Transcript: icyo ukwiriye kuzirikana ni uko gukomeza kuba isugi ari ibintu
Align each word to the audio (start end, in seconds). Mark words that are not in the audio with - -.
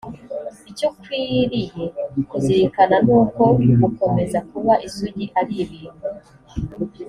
icyo 0.69 0.85
ukwiriye 0.95 1.85
kuzirikana 2.29 2.97
ni 3.05 3.13
uko 3.21 3.43
gukomeza 3.81 4.37
kuba 4.49 4.73
isugi 4.87 5.25
ari 5.39 5.53
ibintu 5.63 6.07